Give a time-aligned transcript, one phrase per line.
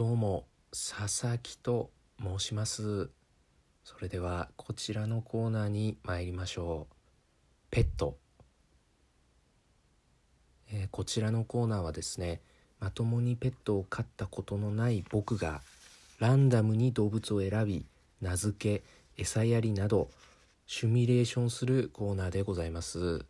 [0.00, 3.10] どうも佐々木と申します。
[3.84, 6.94] それではこちらのコーナーに参りましょう。
[7.70, 8.16] ペット、
[10.72, 12.40] えーこちらのコーナーはですね
[12.80, 15.60] まともにペットを飼ったことのない僕が
[16.18, 17.84] ランダムに動物を選び
[18.22, 18.82] 名付け
[19.22, 20.08] 餌やりなど
[20.66, 23.26] シミュレーションするコーナーでございます。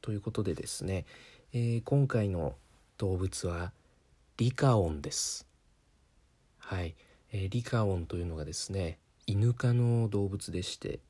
[0.00, 1.06] ということでですね、
[1.52, 2.56] えー今回の
[2.98, 3.70] 動物は
[4.38, 5.51] リカオンです。
[6.72, 6.94] はい、
[7.34, 11.00] えーリカオンというのがですねイヌ科の動物でして、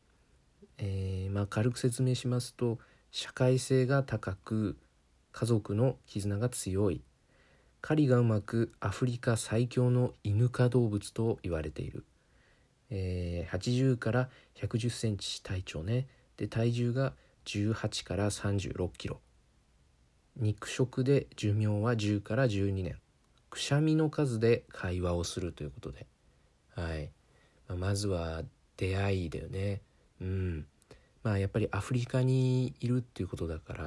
[0.78, 2.80] えーまあ、軽く説明しますと
[3.12, 4.76] 社会性が高く
[5.30, 7.04] 家族の絆が強い。
[7.80, 12.04] 狩りがうまくアフリカ最強のイヌ科動物と言われている、
[12.90, 16.08] えー80から110センチ体長ね。
[16.38, 17.12] で体重が
[17.44, 19.20] 18から36キロ。
[20.36, 23.01] 肉食で寿命は10から12年。
[23.52, 26.06] くしゃみの数で会話をするということで。
[26.74, 27.10] はい、
[27.68, 28.44] まあまずは
[28.78, 29.82] 出会いだよね。
[30.22, 30.66] うん。
[31.22, 33.84] まあやっぱりアフリカにいるっていうことだから、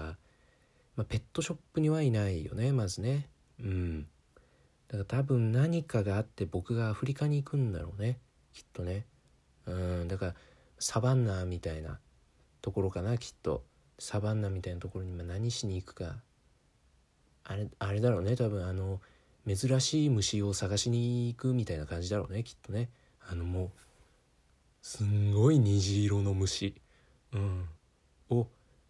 [0.96, 3.28] まあ、ペットショップにはいないよねまずね。
[3.60, 4.02] うん。
[4.88, 8.20] だから多分何かがあって僕がアフリカに行くんだろうね。
[8.54, 9.08] きっとね。
[9.66, 10.08] うん。
[10.08, 10.36] だから
[10.78, 11.98] サバンナみたいな
[12.62, 13.64] ところかなきっと。
[13.98, 16.18] サバンナみたいなところに今何しに行くか。
[17.46, 19.02] あれあれだろうね多分あの
[19.48, 22.90] 珍しい虫を探しに行くみたいな感じだろうねきっとね。
[23.28, 23.70] あのもう
[24.82, 26.76] すんごい虹色の虫、
[27.34, 27.68] うん、
[28.30, 28.48] を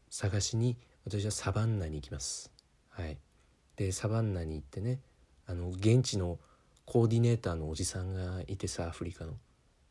[0.09, 2.52] 探しに私はサバンナに行きます。
[2.89, 3.17] はい。
[3.75, 5.00] でサバンナに行ってね
[5.45, 6.39] あの現地の
[6.86, 9.34] コーディネーターのおじさんがいてさアフリカの。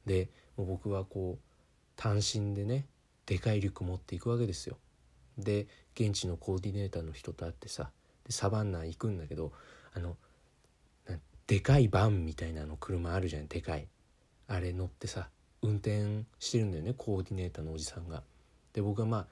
[0.06, 1.42] でもう僕はこう
[1.96, 2.86] 単身でね
[3.26, 4.76] でかいリュック持っていくわけですよ。
[5.38, 7.90] で現地のコーディネーターの人と会ってさ
[8.24, 9.52] でサバンナ行くんだけど
[9.92, 10.16] あの
[11.46, 13.48] でかいバンみたいなの車あるじゃん。
[13.48, 13.88] でかい。
[14.46, 15.28] あれ乗ってさ
[15.62, 18.22] 運転してるんだよねコーディネーターのおじさんが。
[18.72, 19.26] で僕はまあ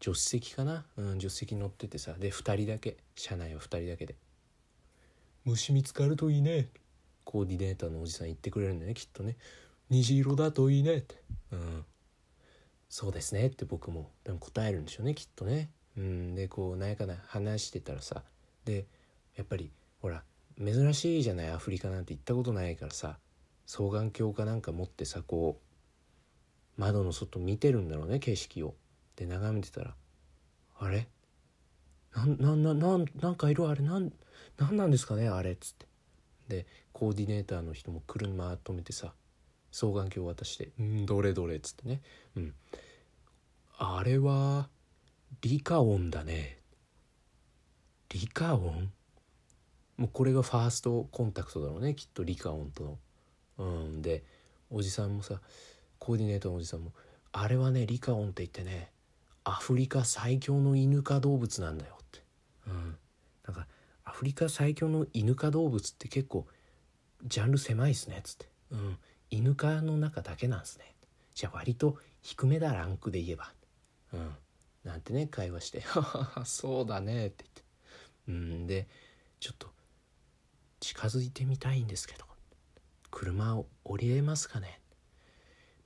[0.00, 2.96] 助手席かな、うん、助手席乗っててさで2人だけ。
[3.14, 4.16] 車内は2人だけで。
[5.44, 6.68] 虫見つかるといいね。
[7.24, 9.36] コーディネーターのおじさん言ってくれるんだよねきっとね。
[9.90, 11.16] 虹色だといいねって。
[11.52, 11.84] うん。
[12.88, 14.10] そうですねって僕も。
[14.24, 15.70] でも答えるんでしょうねきっとね。
[15.96, 16.34] うん。
[16.34, 18.22] でこう何やかな話してたらさ。
[18.64, 18.86] で
[19.36, 19.70] やっぱり
[20.00, 20.22] ほら
[20.58, 23.18] 珍しいじゃないアフリカなんて行ったことないからさ
[23.66, 25.60] 双眼鏡かなんか持ってさこ
[26.76, 28.74] う窓の外見てるんだろうね景色を。
[29.16, 29.94] で眺めてたら
[30.78, 31.08] 「あれ？
[32.16, 34.12] なんなんなんなんなんかいるあれなん
[34.58, 35.86] なんなんですかねあれ」っつって。
[36.48, 39.14] でコーディネーターの人も車止めてさ
[39.72, 42.02] 双眼鏡渡して「うんどれどれ」っつってね
[42.36, 42.54] 「うん。
[43.78, 44.68] あれは
[45.42, 46.58] リカオンだね」
[48.10, 48.92] リカオン？
[49.96, 52.98] もうこれがファーストコンタクトだろうねきっとリカオンとの。
[53.56, 54.24] うんで
[54.70, 55.40] おじさんもさ
[55.98, 56.92] コーディネーターのおじさんも
[57.30, 58.90] 「あれはねリカオンって言ってね
[59.44, 62.22] アフリカ最強の犬科動物なんだよ」って。
[62.66, 62.96] うん、
[63.46, 63.66] なんか
[64.04, 66.46] アフリカ最強の犬科動物って結構
[67.24, 68.98] ジャンル狭いっすねっつって、うん、
[69.30, 70.94] 犬科の中だけなんすね
[71.34, 73.52] じゃあ割と低めだランクで言えば、
[74.12, 74.34] うん、
[74.84, 75.82] なんてね会話して
[76.44, 77.62] 「そうだね」って言って
[78.28, 78.32] う
[78.62, 78.88] んで
[79.40, 79.73] ちょっと
[80.84, 82.26] 近づいてみたいんですけど。
[83.10, 84.80] 車を降りれますかね？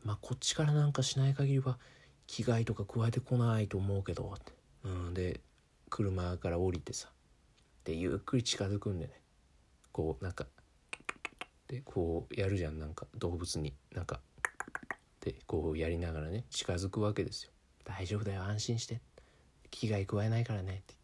[0.03, 1.78] まあこっちからなんかしない限りは
[2.26, 4.34] 危害とか加えてこないと思うけど、
[4.82, 5.41] うん、で
[5.88, 7.10] 車から降りてさ。
[7.84, 9.20] でゆっくり近づくんでね。
[9.92, 10.47] こうなんか
[11.69, 12.78] でこうやるじゃん。
[12.78, 13.75] なんか動物に。
[13.94, 14.20] なんか
[15.20, 17.53] でこうやりながらね近づくわけですよ。
[17.84, 19.00] 大丈夫だよ安心して。
[19.70, 20.72] 危害加えないからね。
[20.72, 20.94] って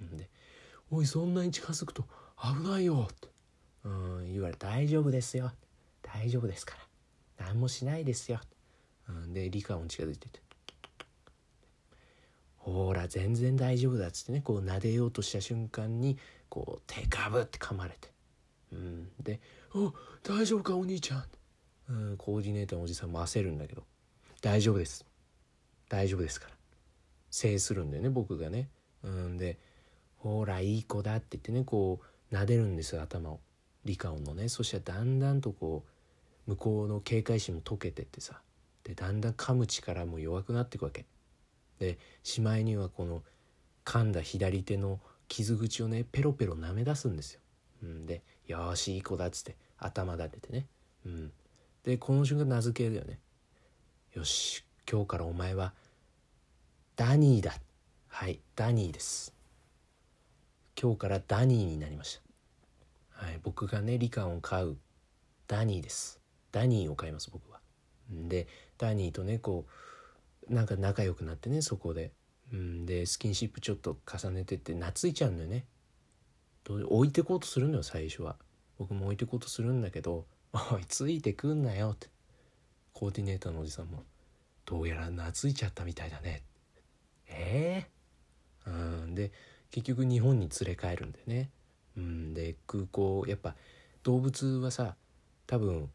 [0.00, 0.30] 言って、うん、で
[0.92, 2.04] 「おいそんなに近づくと
[2.36, 3.31] 危ないよ」って、
[3.84, 5.52] うん、言われ大丈夫ですよ。
[6.02, 6.76] 大丈夫ですか
[7.38, 7.46] ら。
[7.46, 8.40] 何もしないですよ、
[9.08, 10.40] うん、でリカオン近づいてて。
[12.56, 16.16] ほら全然大丈夫だっつってねこう撫でようとした瞬間に
[16.48, 18.12] こう手かぶって噛まれて、
[18.72, 19.40] うん、で
[19.74, 19.92] 「お
[20.22, 21.24] 大丈夫かお兄ちゃん」
[21.90, 23.82] うん、コーディネーターのおじさんも焦るんだけど
[24.40, 25.04] 「大丈夫です。
[25.88, 26.54] 大丈夫ですから」
[27.30, 28.70] 制するんだよね僕がね。
[29.02, 29.58] うん、で
[30.18, 32.00] 「ほらいい子だ」って言ってねこ
[32.30, 33.40] う撫でるんですよ頭を。
[33.84, 35.84] リカオンのねそしたらだんだんとこ
[36.46, 38.40] う向こうの警戒心も解けてってさ
[38.84, 41.06] でだんだん噛む力も弱くなっていくわけ。
[41.78, 43.22] でしまいにはこの
[43.84, 47.40] 噛んだ左手の傷口をねペロペロ舐め出すんですよ。
[47.82, 50.66] うん、で「よしいい子だ」っつって頭立ててね。
[51.06, 51.32] うん、
[51.84, 53.18] でこの瞬間名付けるよね。
[54.14, 55.74] よし今日からお前は
[56.96, 57.54] ダニーだ。
[58.08, 59.34] はいダニーです。
[60.80, 62.31] 今日からダニーになりました。
[63.12, 64.78] はい、僕がねリカンを飼う
[65.46, 66.20] ダニーです。
[66.50, 67.60] ダニーを飼います僕は。
[68.10, 68.46] で
[68.78, 69.66] ダニーとねこ
[70.50, 72.12] うなんか仲良くなってねそこで。
[72.52, 75.64] うんでスキンシップちょっと重ねてって懐いちゃうんだよね。
[76.68, 78.36] 置いてこうとするのよ最初は。
[78.78, 82.08] 僕も置いてこうとするんだけど「おいついてくんなよ」って。
[82.92, 84.04] コーディネーターのおじさんも
[84.66, 86.42] 「どうやら懐いちゃったみたいだね」
[87.26, 87.86] え
[88.66, 89.32] えー、うんで
[89.70, 91.50] 結局日本に連れ帰るんだよね。
[91.96, 93.54] うんで空港やっぱ
[94.02, 94.96] 動物はさ
[95.46, 95.90] 多分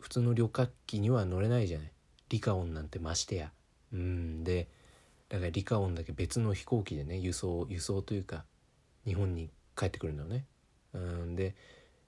[0.00, 1.92] 普通の旅客機には乗れないじゃない。
[2.28, 3.52] リカオンなんてましてや。
[3.92, 4.68] うんで
[5.28, 8.44] だからリカオンだけ別の飛行機でね輸送輸送というか
[9.04, 10.46] 日本に帰ってくるんだよね。
[10.94, 11.54] うんで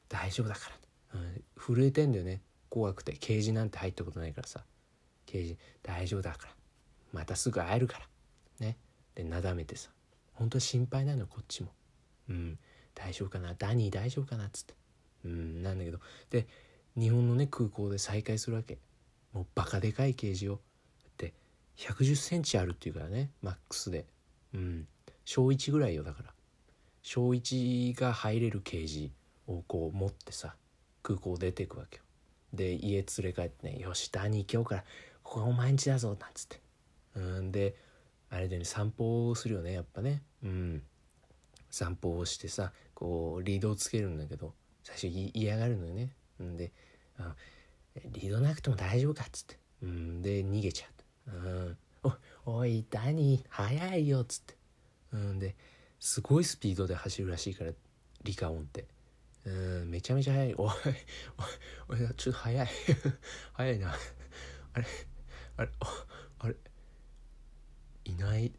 [0.08, 0.70] 大丈夫だか
[1.12, 2.42] ら、うん、震えてんだよね。
[2.68, 3.12] 怖くて。
[3.12, 4.64] ケージなんて入ったことないからさ。
[5.26, 6.54] ケージ大丈夫だから。
[7.12, 8.66] またすぐ会えるから。
[8.66, 8.76] ね。
[9.14, 9.90] でなだめてさ。
[10.32, 11.72] 本当は心配なのこっちも。
[12.28, 12.58] うん。
[12.94, 13.54] 大丈夫かな？
[13.54, 14.46] ダニー大丈夫かな？
[14.46, 14.74] っつって。
[15.24, 15.98] うんなんだけど。
[16.30, 16.46] で
[16.96, 18.78] 日本のね空港で再会するわけ。
[19.32, 20.56] もうバカでかいケージを。
[20.56, 20.58] っ
[21.16, 21.32] て
[21.76, 24.06] 1 1 0センチあるっていうからねマックスで。
[24.54, 24.86] うん。
[25.24, 26.32] 小1ぐらいよだから。
[27.02, 29.12] 小1が入れるケージ
[29.46, 30.54] をこう持ってさ
[31.02, 32.02] 空港出てくわけよ。
[32.52, 34.84] で家連れ帰ってね「よしダニー今日から
[35.22, 36.60] ここがお前んちだぞ」なんつって。
[37.16, 37.76] うんで
[38.30, 40.22] あれでね散歩をするよねやっぱね。
[40.42, 40.82] うん。
[41.70, 46.12] 散歩をしてさこうリードをつけるんだけど最初嫌がるのよね。
[46.42, 46.72] んで
[47.18, 47.34] あ
[48.06, 49.58] リードなくても大丈夫かっつって。
[49.86, 51.30] んで逃げちゃう。
[51.30, 51.78] うん。
[52.44, 54.56] おおいダニー早いよっつって。
[55.12, 55.54] うんで
[56.00, 57.72] すごいスピードで走るらしいから
[58.24, 58.86] リカオンって。
[59.44, 59.50] う
[59.84, 60.54] んめちゃめちゃ速い。
[60.54, 60.70] おい
[61.88, 62.68] おいちょっと速い。
[63.52, 63.94] 速いな。
[64.72, 64.86] あれ
[65.56, 65.70] あれ
[66.38, 66.56] あれ
[68.04, 68.52] いない。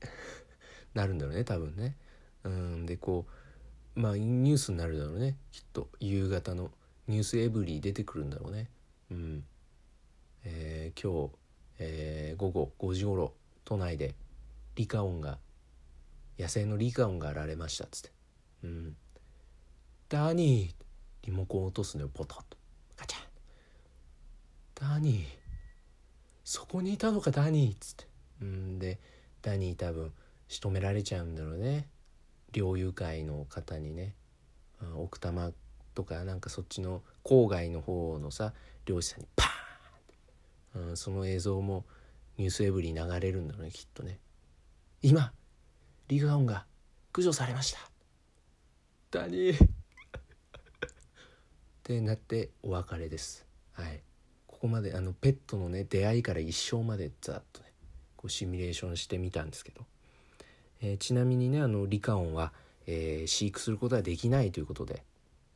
[0.93, 1.97] なるんだろうね多分ね。
[2.43, 3.44] うんでこう
[3.95, 5.37] まあニュースになるだろうね。
[5.51, 5.89] きっと。
[5.99, 6.71] 夕方の
[7.07, 8.69] 「ニュースエブリー」出てくるんだろうね。
[9.09, 9.45] うん。
[10.43, 11.35] えー、今日、
[11.79, 13.33] えー、午後5時頃
[13.63, 14.13] 都内で
[14.75, 15.39] リカオンが
[16.37, 18.11] 野生のリカオンが現れましたっつって。
[18.63, 18.97] うん。
[20.09, 20.75] ダニー
[21.23, 22.57] リモコン落とすのよポトッと。
[22.97, 23.23] ガチャン。
[24.75, 25.25] ダニー
[26.43, 28.07] そこにいたのかダニーっつって。
[28.41, 28.77] うん。
[28.77, 28.99] で
[29.41, 30.13] ダニー多分
[30.49, 31.87] 仕留められちゃうんだろうね。
[32.55, 34.15] 猟友会の方にね
[34.97, 35.51] 奥多摩
[35.93, 38.53] とかなんかそっちの郊外の方のさ
[38.85, 41.85] 漁師さんにパーン、うん、その映像も
[42.37, 44.19] 「ニュースエブリー」流れるんだろうねきっとね。
[45.01, 45.33] 今
[46.07, 46.65] リガオンが
[47.11, 47.79] 駆除されました。
[49.11, 49.55] ダニー。
[49.65, 49.67] っ
[51.83, 53.45] てなってお別れです。
[53.73, 54.01] はい。
[54.47, 57.73] ここまであのペットのね出会いから一生までざっとね
[58.15, 59.85] こうシミュレーションしてみたんですけど。
[60.81, 62.53] えー、ちなみにねあのリカオンは、
[62.87, 65.03] えー、飼育することはできないということで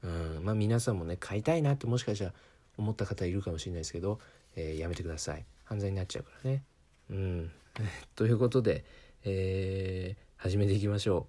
[0.03, 2.33] うんまあ皆さんもね飼いたいなってもしかしたら
[2.79, 4.19] 思った方いるかもしれないですけど、
[4.55, 5.45] えー、やめてください。
[5.65, 6.63] 犯罪になっちゃうからね。
[7.11, 7.51] うん。
[8.15, 8.85] ということで、
[9.23, 11.27] えー、始めていきましょ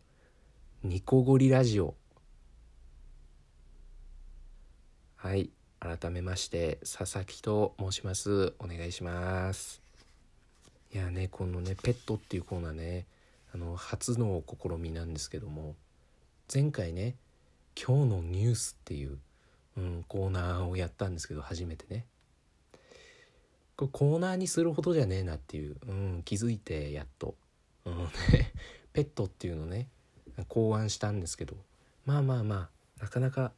[0.84, 0.86] う。
[0.86, 1.94] ニコゴリラジオ。
[5.16, 5.50] はい。
[5.80, 8.54] 改めまして佐々木と申します。
[8.58, 9.82] お願いします。
[10.92, 13.06] いやねこのねペットっていうコーナーね
[13.52, 15.74] あの初の試みなんですけども
[16.52, 17.16] 前回ね
[17.76, 19.18] 「今日のニュース」っていう、
[19.76, 22.06] うん、コーナーをやったんですけど初めてね。
[23.76, 27.34] これコーナーにするほどじゃねえなっていう、うん、気づいてやっと、
[27.86, 28.08] うん、
[28.92, 29.88] ペットっていうのね
[30.48, 31.56] 考案したんですけど
[32.04, 33.52] まあまあまあなかなか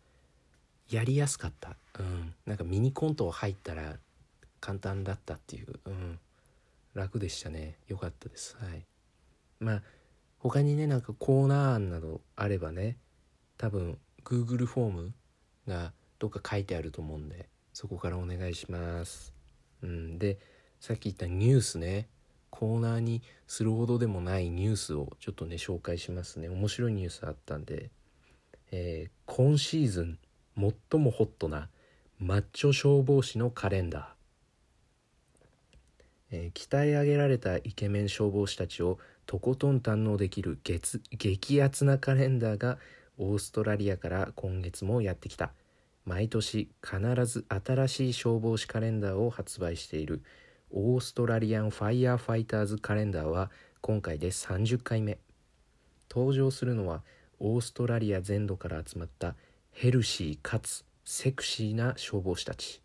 [0.88, 3.98] やりやすかった、うん、なんかミニコント入ったら
[4.60, 6.20] 簡単だったっていう、うん、
[6.94, 7.78] 楽でしたね。
[7.88, 8.56] よかったです。
[8.60, 8.84] はい。
[9.62, 9.82] まあ
[10.38, 12.98] 他にねなんかコーナー案などあればね
[13.56, 15.14] 多分 Google フォーム
[15.68, 19.32] がどっか書いてあると思うんでそこからお願いします。
[19.82, 20.38] うん、で
[20.80, 22.08] さっき言ったニュースね。
[22.50, 26.50] コーナーにするほどでもないニュースをちょっとね紹介しますね。
[26.50, 27.90] 面白いニュースあったんで、
[28.72, 30.18] えー、今シーズン
[30.90, 31.70] 最もホットな
[32.18, 42.78] マッチョ消防士のカレンダー、えー、鍛え上げられたイケメン消防士たちをとことん堪能できる激アツなカレンダーが
[43.18, 45.52] オーストラリアから今月もやってきた。
[46.04, 50.22] 毎年必ず新しい消防士カレンダーを発売している。
[50.70, 53.50] オーストラリアンファイヤーファイターズカレンダーは
[53.80, 55.18] 今回で30回目。
[56.10, 57.02] 登場するのは
[57.38, 59.36] オーストラリア全土から集まった
[59.70, 62.82] ヘルシーかつセクシーな消防士たち。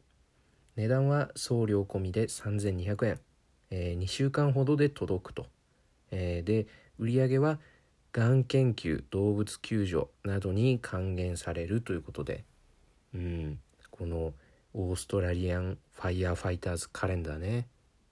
[0.75, 3.19] 値段は送料込みで3200円、
[3.71, 5.47] えー、2週間ほどで届くと。
[6.11, 6.67] えー、で
[6.99, 7.59] 売上は
[8.11, 12.45] がん研究動物救助などに還元されるということで、
[13.13, 13.59] うん
[13.91, 14.33] この
[14.73, 17.67] オーストラリアンファイヤーファイターズカレンダーね、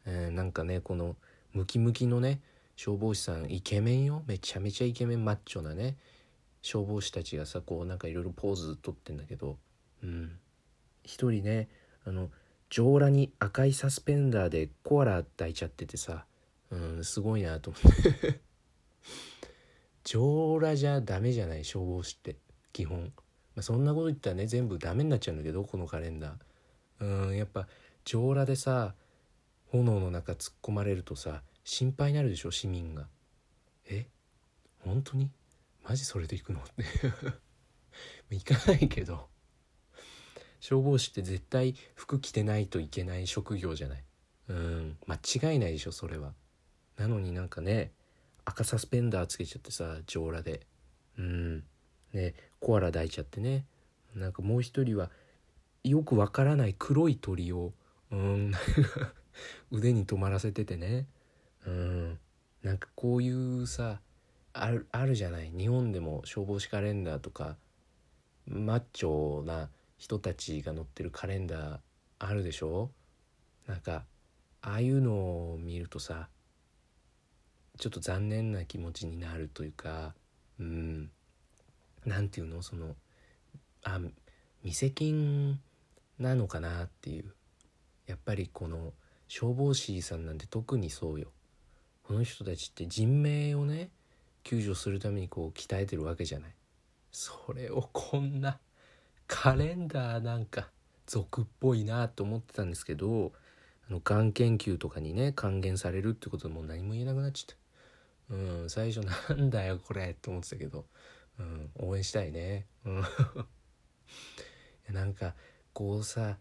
[0.05, 1.15] えー、なんかねこの
[1.53, 2.41] ムキムキのね
[2.75, 4.23] 消防士さんイケメンよ。
[4.25, 5.95] めちゃめちゃイケメンマッチョなね
[6.61, 9.57] 消防士たちがさこうなんかいろいろポーズとってんだけど
[10.03, 10.31] うん
[11.03, 11.69] 一人ね
[12.05, 12.29] あの
[12.69, 16.25] 上裸に赤いサスペンダーでコアラ抱いちゃっててさ
[16.71, 18.41] うんすごいなと思って。
[20.03, 22.37] 上裸じゃダメじゃない消防士って。
[22.73, 23.13] 基本、
[23.55, 27.27] まあ、そんなこと言ったらね全部ダメになっちゃうんだけどこのカレンダー。
[27.27, 27.67] うんやっぱ
[28.03, 28.95] 上裸でさ
[29.71, 33.07] 炎の中突っ込まれるとさ心配になるでしょ市民が。
[33.85, 34.07] え？
[34.79, 35.31] 本当に？
[35.87, 36.59] マジそれで行くの？
[36.59, 36.83] って。
[38.35, 39.29] 行かないけど。
[40.59, 44.03] 消防士って絶対服着てないといけない職業じゃない。
[44.49, 45.15] うん間
[45.51, 46.33] 違いないでしょそれは。
[46.97, 47.91] なのになんかね
[48.45, 50.61] 赤サスペンダーつけちゃってさ上裸で。
[51.17, 51.63] うん。
[52.13, 53.65] ねコアラ抱いちゃってね。
[54.15, 55.09] なんかもう一人は
[55.83, 57.73] よくわからない黒い鳥を
[58.11, 58.51] うん。
[59.71, 61.07] 腕に止まらせててね。
[61.65, 62.19] うん。
[62.63, 63.99] なんかこういうさ
[64.53, 65.51] あるあるじゃない？
[65.51, 67.57] 日本でも消防士カレンダーとか
[68.47, 71.79] マッチョな人たちが載ってるカレンダー
[72.19, 72.91] あるでしょ？
[73.67, 74.05] なんか
[74.61, 75.13] ああいうの
[75.53, 76.29] を見るとさ
[77.77, 80.13] ちょっと残念な気持ちになるというか
[80.59, 81.09] うん。
[82.05, 82.61] なんていうの？
[82.61, 82.95] その
[83.83, 83.99] あ
[84.63, 85.59] 見せ金
[86.19, 87.33] なのかなっていう。
[88.07, 88.93] やっぱりこの
[89.27, 91.29] 消防士さんなんて特にそうよ。
[92.03, 93.89] この人たちって人命をね
[94.43, 96.51] 救助するためにこう鍛えてるわけじゃない。
[97.11, 98.59] それをこんな
[99.27, 100.69] カレンダーなんか
[101.07, 103.31] 俗っぽいなと思ってたんですけど
[103.89, 107.64] あのがん研究とかにね還元されるってことでもう何も言えなくなっちゃった。
[108.29, 110.85] うん最初なんだよこれって思ってたけど、
[111.39, 112.65] うん、応援したいね。
[112.85, 113.03] うん。
[114.93, 115.35] なんか
[115.73, 116.37] こうさ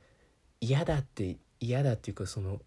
[0.60, 2.60] 嫌だって嫌だっていうかその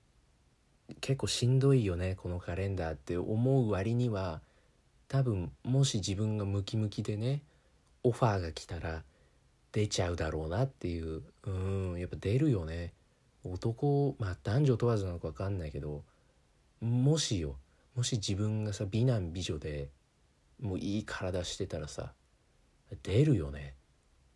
[1.02, 4.42] 結構しんどいよねこのカレンダーって思う割には
[5.08, 7.42] 多分もし自分がムキムキでね
[8.04, 9.04] オファーが来たら
[9.72, 11.24] 出ちゃうだろうなっていう。
[11.44, 12.94] うんやっぱ出るよね。
[13.44, 16.04] 男まあ男女問わずなのか分かんないけど
[16.82, 17.56] もしよ
[17.98, 19.90] もし自分がさ美男美女で
[20.62, 22.14] もういい体してたらさ
[23.02, 23.74] 出るよね。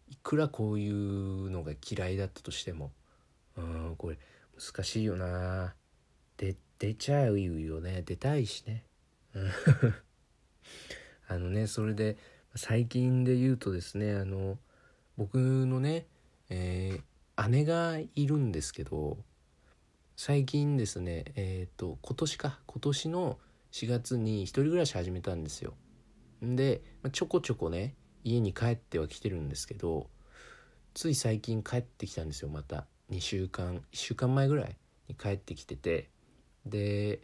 [0.10, 2.92] いくらこういうのが嫌いだったとしても
[3.56, 4.18] うんこれ
[4.60, 5.76] 難しいよな。
[6.38, 8.02] で出ちゃうよね。
[8.04, 8.84] 出たいしね。
[11.30, 12.18] あのねそれで
[12.56, 14.58] 最近で言うとですねあの
[15.18, 16.08] 僕のね、
[16.50, 19.20] えー、姉がいるんですけど
[20.16, 22.60] 最近ですねえっ、ー、と今年か。
[22.66, 23.38] 今年の
[23.72, 25.74] 4月に一人暮らし始めたんですよ。
[26.42, 30.10] で、まあ、ちょこちょこね家に帰っては来てるんですけど
[30.94, 34.76] つい最近帰ってきたんですよまた2週間1週間前ぐらい
[35.08, 36.10] に帰ってきてて
[36.66, 37.22] で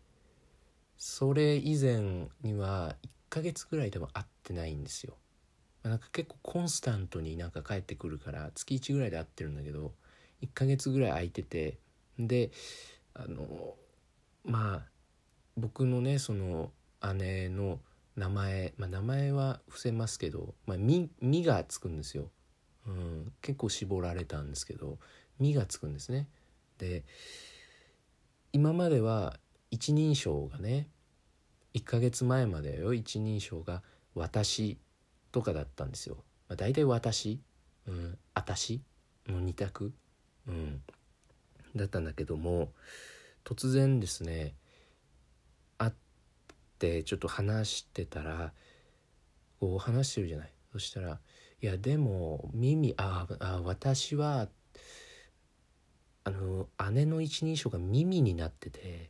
[0.97, 5.15] それ以前には1ヶ月ぐらいでも会ってないんですよ。
[5.83, 9.93] まあなんか結構コンスタントになんか帰ってくるから月1ぐらいで会ってるんだけど
[10.41, 11.77] 1ヶ月ぐらい空いてて
[12.17, 12.51] で
[13.13, 13.75] あの
[14.43, 14.96] まあ
[15.57, 16.71] 僕のねその
[17.15, 17.79] 姉の
[18.15, 22.29] 名前、まあ、名前は伏せますけど「まあ、み」みがつくんですよ、
[22.85, 24.99] うん、結構絞られたんですけど
[25.39, 26.27] 「み」がつくんですね。
[26.77, 27.03] で
[28.53, 29.39] 今までは
[29.71, 30.87] 一人称がね
[31.73, 33.83] 1ヶ月前までよ一人称が
[34.13, 34.77] 「私」
[35.31, 36.23] とかだったんですよ。
[36.47, 37.41] まあ、大体私、
[37.87, 38.81] うん、私
[39.27, 39.93] の2択、
[40.47, 40.81] うん、
[41.75, 42.71] だったんだけども
[43.43, 44.55] 突然ですね
[46.77, 48.53] ってちょっと話してたら
[49.59, 50.53] こう話してるじゃない？
[50.71, 51.19] そしたら
[51.61, 54.47] 「いやでも耳ああ私は
[56.23, 59.09] あの姉の一人称が耳になってて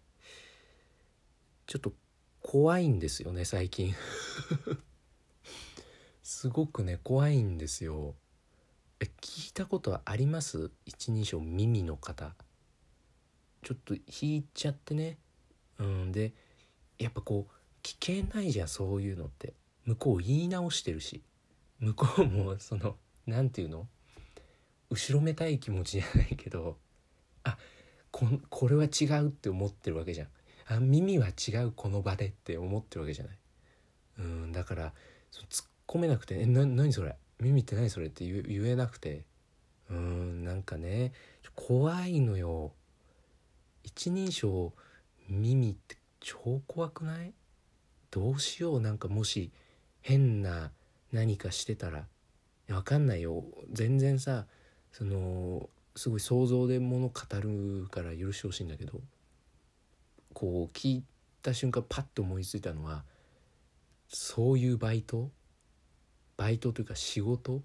[1.66, 1.92] ちょっと
[2.42, 3.94] 怖いんですよね最近。
[6.24, 8.16] すごくね怖いんですよ。
[9.02, 10.72] え聞いたことはあります？
[10.86, 12.34] 一人称耳の方。
[13.64, 15.18] ちょっと引いちゃってね。
[15.80, 16.34] うんで
[16.98, 17.54] やっぱこう
[17.88, 19.54] 聞けないじゃんそういうのって。
[19.86, 21.24] 向こう言い直してるし。
[21.80, 23.88] 向こうもその何て言うの？
[24.90, 26.78] 後ろめたい気持ちじゃないけど
[27.46, 27.58] あ
[28.12, 30.28] ここれは違うって思ってるわけじゃん。
[30.68, 33.38] あ耳は違うこの場でって思ってるわけじゃない。
[34.20, 34.94] うんだから
[35.32, 37.16] そ突っ込めなくて「えな何それ？
[37.40, 39.24] 耳って何それ?」って言えなくて。
[39.90, 41.14] うんなんかね
[41.56, 42.74] 怖いのよ。
[43.84, 44.74] 一人称
[45.30, 47.34] 耳って超怖くない？
[48.18, 49.52] どうしようなんかもし
[50.02, 50.72] 変な
[51.12, 52.08] 何かしてたら。
[52.70, 53.44] わかんないよ。
[53.72, 54.48] 全然さ
[54.92, 59.02] そのすごい想像で物語るから許してほしいんだけど。
[60.34, 61.04] こう聞い
[61.44, 63.04] た瞬間パッと思いついたのは
[64.08, 65.30] そういうバイト？
[66.38, 67.62] バイトというか仕事、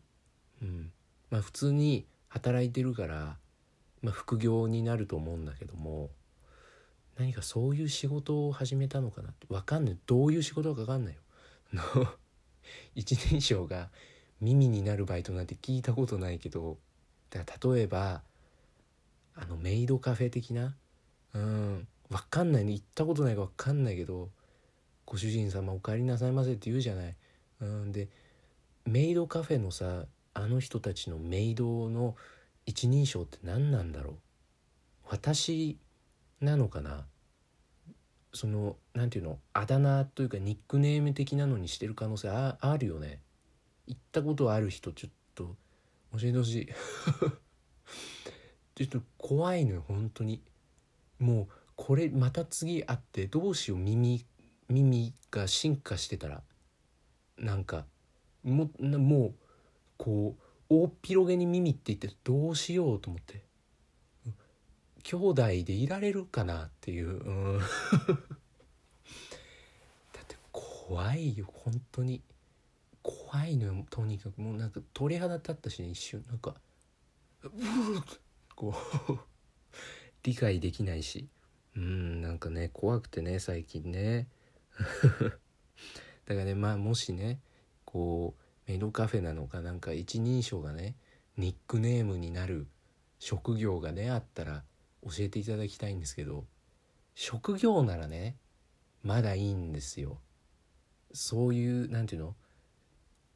[0.61, 0.92] うん、
[1.30, 3.38] まあ普通に働いてるから、
[4.02, 6.11] まあ、副業になると思うんだけども。
[7.23, 9.99] 何かそういう仕事を始めたのかなって分かんない。
[10.07, 11.21] どういう仕事か分かんないよ。
[11.73, 12.09] の
[12.97, 13.91] 一人称が
[14.41, 16.79] 耳になるバイトなんて聞いたことないけど
[17.31, 18.25] だから例えば
[19.37, 20.76] あのメイドカフェ的な？
[21.33, 21.88] うん。
[22.11, 22.73] 分かんないね。
[22.73, 24.33] 行ったことないか分かんないけど
[25.07, 27.17] 「ご主人様お帰りなさいませ」って言うじゃない。
[27.61, 27.93] うん。
[27.93, 28.09] で
[28.85, 32.17] メイドカフェのさあの人たちのメイドの
[32.67, 34.17] 一人称って何なんだろう。
[35.05, 35.79] 私
[36.41, 37.07] なのかな。
[38.35, 43.21] その何て言うのあだ名というかニックネーム的なのにしてる可能性ああるよね。
[43.87, 45.57] 行ったことある人ちょっと
[46.12, 46.69] 教えてほしい。
[48.75, 50.43] ちょっと怖いのよ本当に。
[51.19, 54.25] もうこれまた次会ってどうしよう耳
[54.69, 56.43] 耳が進化してたら。
[57.39, 57.87] なんか
[58.45, 59.35] ももう
[59.97, 63.45] こう大っ広げに耳って言ってどうしようと思って。
[65.02, 67.64] 兄弟でいられるかなっていう、うん、だ
[70.23, 72.23] って怖いよ本当に。
[73.02, 74.40] 怖いのよとにかく。
[74.40, 76.25] もうなんか鳥肌立ったしね一瞬。
[76.28, 76.54] なんか
[77.42, 77.49] う
[78.54, 78.75] こ
[79.09, 79.18] う
[80.23, 81.28] 理解できないし。
[81.75, 84.28] うんなんかね怖くてね最近ね。
[86.26, 87.40] だからねまあもしね
[87.85, 90.97] こうメイドカフェなのかなんか一人称がね
[91.37, 92.66] ニックネームになる
[93.18, 94.64] 職業がねあったら
[95.04, 96.44] 教えていただきたいんですけど
[97.14, 98.37] 職業ならね
[99.02, 100.18] まだいいんですよ。
[101.12, 102.35] そういう何て言うの？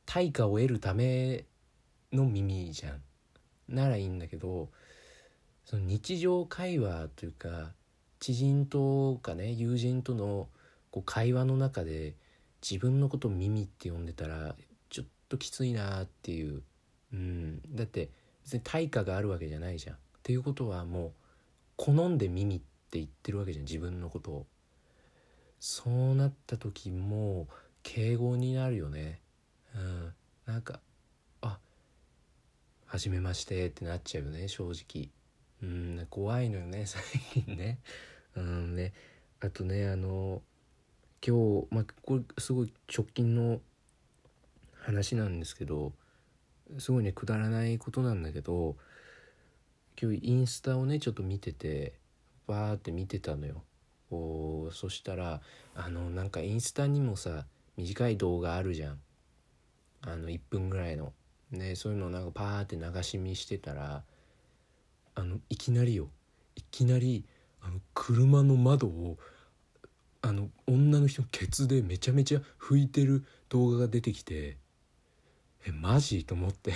[0.06, 1.44] 対価を得るため
[2.12, 3.02] の耳じゃん。
[3.68, 4.68] ならいいんだけど
[5.64, 7.72] その日常会話というか
[8.20, 10.48] 知人とかね友人との
[10.92, 12.14] こう会話の中で
[12.62, 14.54] 自分のことを耳って呼んでたら
[14.88, 16.62] ちょっときついなっていう。
[17.12, 17.60] うん。
[17.74, 18.10] だって
[18.44, 19.96] 別に対価があるわけじゃないじゃん。
[19.96, 21.12] っていうことはもう
[21.76, 22.64] 好んで耳って
[22.98, 24.46] 言ってるわけじゃん自分のことを。
[25.58, 27.48] そうなった時も
[27.82, 29.20] 敬語になるよね。
[29.74, 30.14] うん、
[30.46, 30.80] なんか
[31.42, 31.58] 「あ
[32.86, 35.10] 初めまして」ってなっちゃうよね正直。
[35.62, 37.02] うん怖いのよね 最
[37.44, 37.78] 近ね。
[38.36, 38.92] うんね
[39.40, 40.42] あとねあの
[41.26, 43.60] 今日、まあ、これすごい直近の
[44.74, 45.92] 話なんですけど
[46.78, 48.76] すごいねくだらないことなんだけど
[50.00, 51.94] 今日インスタをねちょっと見てて
[52.46, 53.62] バーって見てたのよ。
[54.10, 55.40] おそしたら
[55.74, 58.98] あのなんかインスタにもさ短い動画あるじゃん。
[60.02, 61.12] あの1分ぐらいの。
[61.50, 64.02] ねそういうのをなんかパーって流し見してたら
[65.14, 66.08] あのいきなりよ。
[66.56, 67.24] いきなり
[67.60, 69.18] あの車の窓を
[70.22, 74.56] あの女の人のケツでめちゃめちゃ拭いてる動画が出てきて
[75.66, 76.24] えマジ？
[76.24, 76.72] と思って。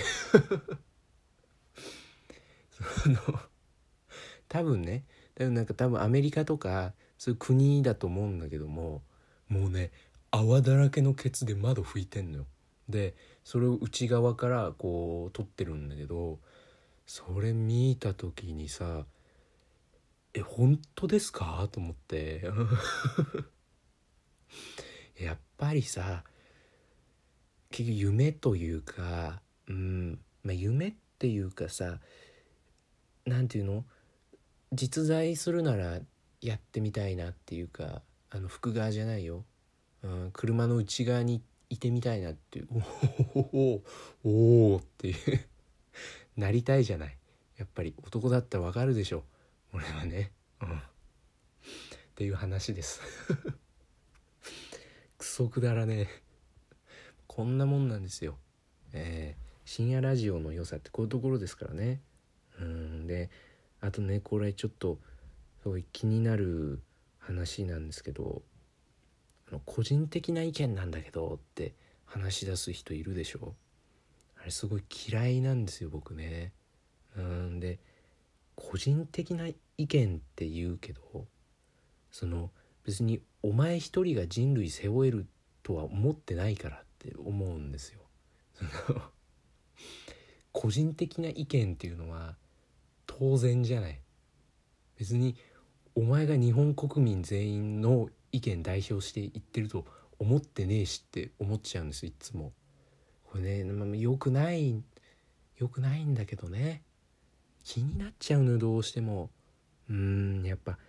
[4.47, 9.01] 多分ね多分なんか多分アメリカとかそういう国だと思うんだけども
[9.47, 9.91] もうね
[10.31, 12.45] 泡だらけのケツで窓拭いてんのよ。
[12.89, 16.39] でそれを内側からこう撮ってるんだけど
[17.05, 19.05] それ見た時にさ
[20.33, 22.43] 「え本当ですか?」と思って
[25.19, 26.23] やっぱりさ
[27.69, 31.99] 結局夢というかうんまあ夢っていうかさ
[33.25, 33.85] 何て言うの？
[34.73, 35.99] 実在するなら
[36.41, 39.43] やってみたいなっていうかあの服側じゃないよ、
[40.01, 42.67] うん、車の内側にいてみたいなっていう。
[43.33, 43.83] おお
[44.23, 45.15] おおっていう。
[46.35, 47.17] なりたいじゃない。
[47.57, 47.95] やっぱり。
[48.03, 49.23] 男だったらわかるでしょ。
[49.73, 50.31] 俺はね。
[50.61, 50.77] うん。
[50.77, 50.81] っ
[52.15, 53.01] ていう話です。
[55.17, 56.09] クソくだらね
[57.27, 58.37] こんなもんなんですよ。
[58.91, 62.01] えー、深夜ラジオの良さってこういうところですからね。
[62.61, 63.29] うんで
[63.81, 64.99] あとねこれちょっと
[65.61, 66.81] すごい気になる
[67.19, 68.41] 話なんですけど
[69.49, 71.73] あの個人的な意見なんだけどって
[72.05, 73.55] 話し出す人いるでしょ？
[74.39, 76.53] あれすごい嫌いなんですよ僕ね。
[77.17, 77.79] うんで
[78.55, 79.47] 個人的な
[79.77, 81.01] 意見って言うけど
[82.11, 82.51] その
[82.85, 85.25] 別にお前一人が人類背負える
[85.63, 88.01] とは思ってないからって思うんですよ。
[90.51, 92.35] 個人的な意見っていうのは
[93.21, 93.99] 当然じゃない。
[94.97, 95.35] 別に
[95.93, 99.85] お前が日本国民全員の意見代表して言ってると
[100.17, 102.51] 思ってねえしって思っちゃうんですいつも。
[103.25, 104.83] これね、まあ、よくない
[105.55, 106.81] よくないんだけどね。
[107.63, 109.29] 気になっちゃうのどうしても。
[109.87, 110.79] うーんやっぱ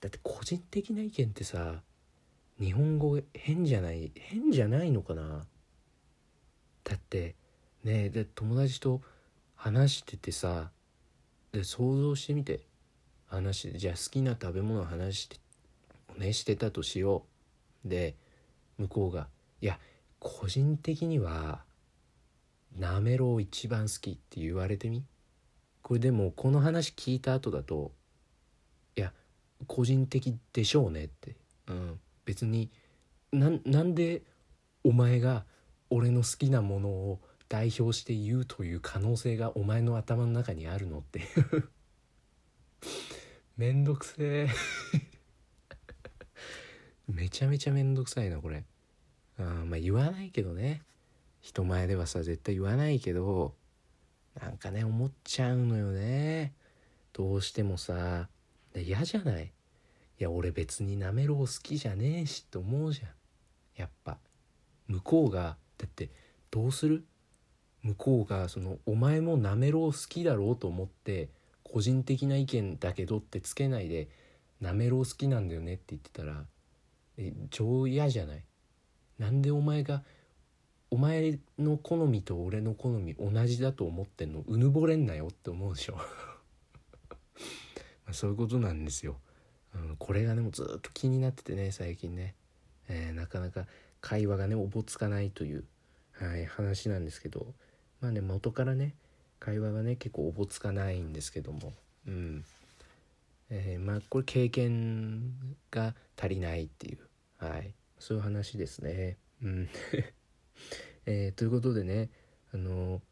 [0.00, 1.82] だって個人的な意見ってさ
[2.58, 5.46] 日本語変じゃない変じゃないのかな。
[6.84, 7.36] だって
[7.84, 9.02] ねで友達と
[9.54, 10.70] 話しててさ
[11.58, 12.66] で想像してみて。
[13.28, 15.36] 話じゃあ好きな食べ物の話して
[16.16, 17.24] ねしてたとしよ
[17.84, 17.88] う。
[17.88, 18.16] で
[18.78, 19.28] 向こうが
[19.60, 19.78] 「いや
[20.18, 21.64] 個人的には
[22.76, 25.04] なめろう一番好き」って言われてみ？
[25.82, 27.92] これでもこの話聞いた後だと
[28.96, 29.12] いや
[29.66, 31.36] 個人的でしょうねって、
[31.68, 32.70] うん、別に
[33.32, 34.22] ななんで
[34.84, 35.44] お前が
[35.90, 41.68] 俺の好きなものを代表して言うという可能性がお前の頭の中にあるのっていう。
[43.56, 44.48] めんどくせえ。
[47.08, 48.64] めちゃめちゃめんどくさいなこれ。
[49.38, 50.82] あまあ言わないけどね。
[51.40, 53.54] 人前ではさ絶対言わないけど
[54.40, 56.52] なんかね思っちゃうのよね。
[57.12, 58.28] どうしてもさ
[58.74, 59.52] 嫌じゃない？
[60.18, 63.10] いや俺別になめろう好きじゃねえしって思うじゃん。
[63.76, 64.18] やっぱ。
[64.88, 66.10] 向こうがだって
[66.50, 67.04] どうする？
[67.86, 71.28] 向こうがその「お前もなめろう好きだろう?」と思って
[71.62, 74.08] 個人的な意見だけどってつけないで
[74.60, 76.46] 「なめろう好きなんだよね」って言ってたら
[77.16, 78.44] え超嫌じゃない？
[79.18, 80.02] なんでお前が
[80.90, 84.44] お前の好みと俺の好み同じだと思ってんの？
[84.46, 85.96] うぬぼれんなよって思うでしょ？
[85.96, 86.02] ま
[88.08, 89.20] あそういうことなんですよ、
[89.74, 92.34] うん、これがねもうずっと気になっててね最近ね、
[92.88, 93.66] えーなかなか
[94.00, 95.64] 会話がねおぼつかないという、
[96.12, 97.54] はい、話なんですけど。
[98.06, 98.94] まあね元からね
[99.40, 101.72] 会話がね結構おぼつかないんですけども。
[102.06, 102.44] うん。
[103.50, 105.32] えーまあこれ経験
[105.72, 106.98] が足りないっていう。
[107.44, 107.74] はい。
[107.98, 109.16] そういう話ですね。
[109.42, 109.68] うん。
[111.06, 112.10] えーということでね
[112.54, 113.02] あの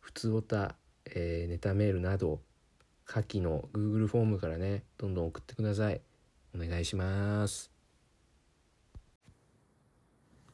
[0.00, 2.42] 普通おた、えーネタメールなど
[3.06, 6.02] 下記の Google フォームからねどんどん送ってください。
[6.54, 7.70] お願いします。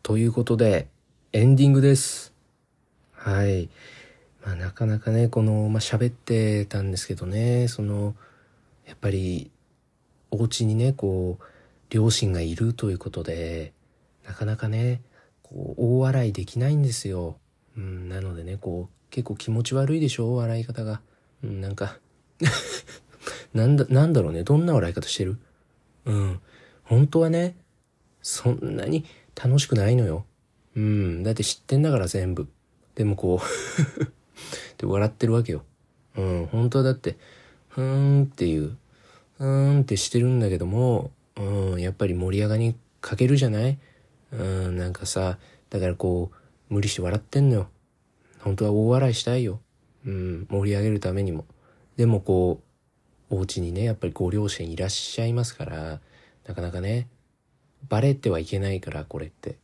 [0.04, 0.88] ということで
[1.32, 2.37] エンディングです。
[3.18, 3.68] はい。
[4.44, 8.14] まあなかなかねこのまあ喋ってたんですけどねその
[8.86, 9.50] やっぱり
[10.30, 11.44] お家にねこう
[11.90, 13.72] 両親がいるということで
[14.26, 15.02] なかなかね
[15.42, 17.36] こう大笑いできないんですよ、
[17.76, 21.00] うん、なのでねこう結構気持ち悪いでしょ笑い方が、
[21.42, 21.98] うん、なんか
[23.54, 25.38] なんだなんだろうねどんな笑い方してる？
[26.04, 26.40] うん
[26.84, 27.56] 本当はね
[28.22, 29.04] そんなに
[29.34, 30.24] 楽しくないのよ。
[30.76, 32.48] うんだって知ってんだから全部。
[32.98, 34.04] でもこう
[34.76, 35.62] で笑ってるわけよ
[36.16, 37.16] うん本当はだって
[37.68, 38.76] ふーんっていう
[39.38, 43.78] うーんってしてるんだけども、うん、やっぱり盛り上がりに欠けるじゃない？
[44.32, 45.38] うん、なんかさ、
[45.70, 46.32] だからこ
[46.70, 47.68] う、無理して笑ってんのよ。
[48.40, 49.60] 本当は大笑いしたいよ。
[50.04, 51.46] うん、盛り上げるためにも。
[51.96, 52.60] でもこ
[53.30, 56.00] う、お家にね、やっぱりご両親いらっしゃいますから、
[56.46, 57.06] なかなかね、
[57.88, 59.56] バレてはいけないから、これって。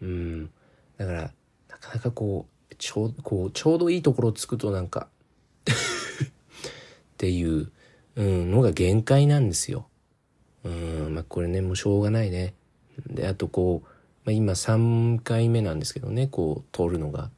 [0.00, 0.50] うん。
[0.98, 1.32] だから、
[1.68, 5.08] なかなかこう、ちょう、こう、ちょうどいいところをつくとなんか、
[5.64, 5.66] っ
[7.16, 7.70] ていう、
[8.16, 9.86] うん、のが限界なんですよ。
[10.64, 12.54] うん、まあこれね、もうしょうがないね。
[13.06, 13.88] で、あとこう、
[14.24, 17.30] まあ、今3回目なんですけどね、こう、撮るのが。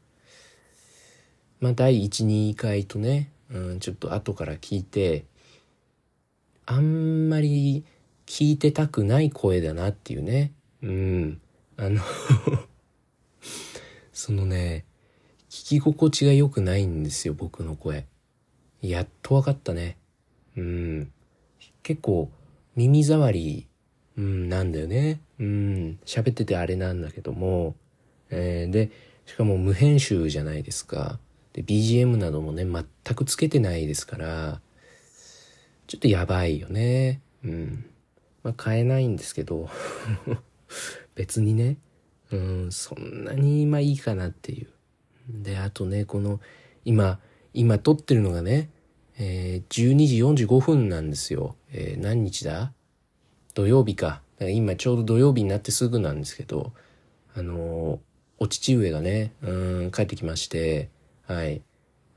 [1.60, 5.26] まあ第1、2回とね、うん、ちょっと後から聞いて、
[6.64, 7.84] あんまり
[8.24, 10.54] 聞いてたくない声だなっていうね。
[10.80, 11.40] うん。
[11.76, 12.00] あの
[14.14, 14.86] そのね、
[15.54, 18.06] 聞き心地が良くないんですよ、僕の声。
[18.82, 19.96] やっとわかったね。
[20.56, 21.12] うん。
[21.84, 22.28] 結構、
[22.74, 23.68] 耳障り、
[24.18, 25.20] うん、なんだよね。
[25.38, 26.00] うん。
[26.06, 27.76] 喋っててあれなんだけども、
[28.30, 28.90] えーで、
[29.26, 31.20] しかも無編集じゃないですか。
[31.52, 34.60] で、BGM などもね、全くつけてないですから、
[35.86, 37.20] ちょっとやばいよね。
[37.44, 37.86] うん。
[38.42, 39.70] まあ、買えないんですけど、
[41.14, 41.76] 別にね、
[42.32, 44.73] うん、そんなに今いいかなっていう。
[45.28, 46.40] で、あとね、この、
[46.84, 47.18] 今、
[47.52, 48.70] 今撮ってるのがね、
[49.18, 51.56] えー12時45分なんですよ。
[51.72, 52.72] えー何日だ？
[53.54, 54.22] 土曜日か。
[54.38, 56.72] か今ちょうど土曜日になってすぐなんですけど、
[57.34, 57.98] あのー
[58.40, 60.90] お父上がね、うん、帰ってきまして、
[61.26, 61.62] はい。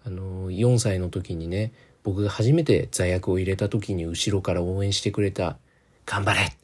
[0.04, 1.72] あのー4歳の時にね、
[2.04, 5.58] 僕が初めて座薬を入れた時に後ろから応援してくれた、
[6.06, 6.58] 頑張れ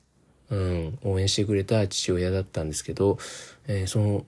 [0.49, 3.17] うん、応援してくれた父親だったんですけど、
[3.67, 4.25] えーその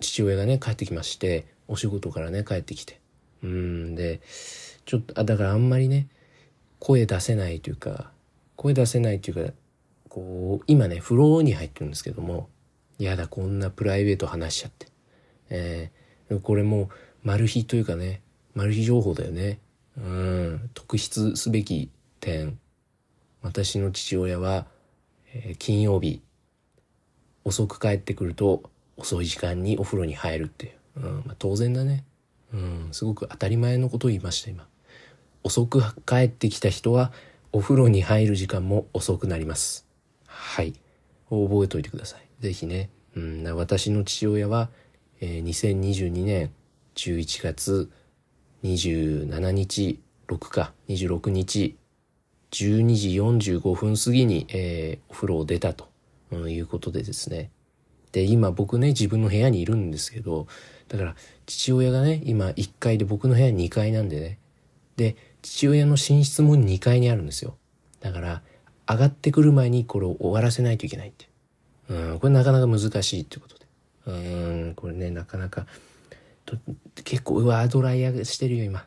[0.00, 3.00] 父親がね、帰ってきまして、お仕事からね、帰ってきて。
[3.42, 4.20] うん、で、
[4.84, 6.08] ちょっと、あ、だからあんまりね、
[6.78, 8.10] 声出せないというか、
[8.56, 9.52] 声出せないというか、
[10.08, 12.48] こう、今ね、フローに入ってるんですけども、
[12.98, 14.86] やだ、こんなプライベート話しちゃって。
[15.50, 16.02] えー
[16.40, 16.88] これもう、
[17.24, 18.22] マル秘というかね、
[18.54, 19.58] マル秘情報だよね。
[19.98, 22.58] うん特筆すべき点
[23.42, 24.66] 私の父親は、
[25.34, 26.22] えー、金曜日
[27.44, 28.62] 遅く帰ってくると
[28.96, 32.04] 遅い時間にお風呂に入るっていう、うんまあ、当然だね、
[32.52, 34.66] うん、すごく当たり前のことを言いました今。
[35.44, 37.12] 遅く帰ってきた人は
[37.52, 39.86] お風呂に入る時間も遅くなります。
[40.26, 40.74] はい。
[41.28, 42.20] 覚えておいてください。
[42.40, 44.68] 是非ね、うん、私の父親は、
[45.20, 46.52] えー、2022年
[46.94, 47.90] 11月
[48.64, 51.76] 27日6か26日
[52.52, 55.88] 12時45分過ぎに、えー、お風呂を出たと、
[56.48, 57.50] いうことでですね。
[58.12, 60.46] で今僕ね自分の部屋にいるんですけど
[60.92, 64.38] だから父親がね今1階で僕の部屋2階なんでね。
[64.96, 67.56] で父親の寝室も2階にあるんですよ。
[68.00, 68.42] だから
[68.88, 71.28] 上がってくる前にこれを終わらせないといけないって
[71.88, 71.94] う。
[72.16, 73.66] んこれなかなか難しいってことで。
[74.06, 75.66] うんこれねなかなか
[77.04, 78.86] 結構うわドライヤーしてるよ今。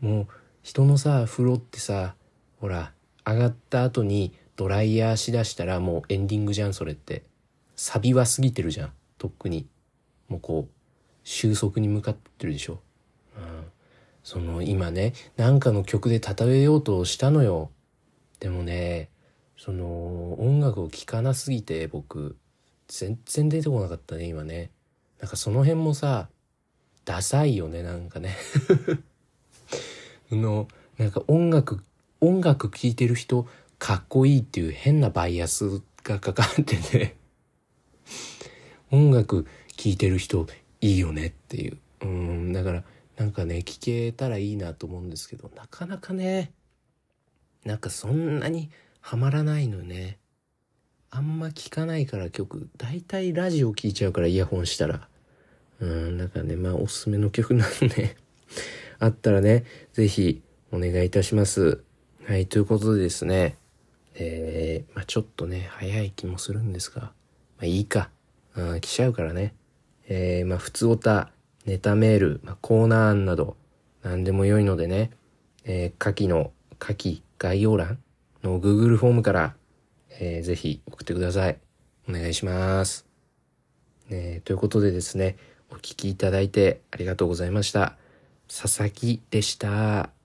[0.00, 0.26] もう
[0.62, 2.14] 人のさ風呂ってさ
[2.60, 2.92] ほら
[3.26, 7.24] 上がった後にドライヤーしだしたらもうエンディングじゃんそれって。
[7.76, 9.66] サビは過ぎてるじゃんとっくに。
[10.28, 10.73] もうこう
[11.24, 12.80] 収束に向かってるでしょ、
[13.36, 13.64] うん、
[14.22, 17.70] その今ねなんかの曲で例えようとしたのよ。
[18.40, 19.08] でもね
[19.56, 22.36] その音楽を聴かなすぎて僕
[22.88, 24.70] 全然出てこなかったね今ね。
[25.20, 26.28] なんかその辺もさ
[27.04, 28.36] ダサいよねなんかね。
[30.30, 31.82] のなんか音楽
[32.20, 33.46] 音楽聴いてる人
[33.78, 37.16] かっこいいっていう変なバイアスがかかってて。
[38.90, 40.46] 音楽聴いてる人
[40.84, 42.84] いいよねっていううんだから
[43.16, 46.52] なんかね聴けたらいいなと思うんですけどなかなかね
[47.64, 48.70] なんかそんなに
[49.00, 50.18] ハマらないのね
[51.10, 55.08] あんま聞かないから曲大体ラジオ聴いちゃうからイヤホンしたら
[55.80, 58.16] うんだからねまあおすすめの曲なんで
[58.98, 60.42] あったらね是非
[60.72, 61.84] お願いいたします
[62.26, 63.58] はい、ということでですね、
[64.14, 67.10] えー、まあちょっとね、早い気もするんですが、ま
[67.64, 68.08] あいいか。
[68.56, 69.52] うん、来ちゃうからね。
[70.08, 71.30] えー、まあ普通おた、
[71.66, 73.56] ネタメール、まあ、コーナー案など、
[74.02, 75.10] 何でも良いのでね、
[75.64, 77.98] えー、下記の、下記概要欄
[78.42, 79.54] の Google フォームから、
[80.20, 81.58] えー、ぜひ送ってください。
[82.08, 83.06] お願いします。
[84.10, 85.36] えー、ということでですね、
[85.70, 87.96] お聞きいただいてありがとうございました。
[88.48, 90.23] 佐々木でした。